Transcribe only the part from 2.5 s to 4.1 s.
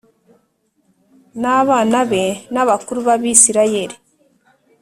n abakuru b abisirayeli